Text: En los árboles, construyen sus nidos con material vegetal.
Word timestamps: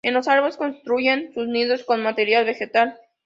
En 0.03 0.15
los 0.15 0.27
árboles, 0.27 0.57
construyen 0.57 1.31
sus 1.35 1.47
nidos 1.47 1.83
con 1.83 2.01
material 2.01 2.43
vegetal. 2.43 2.99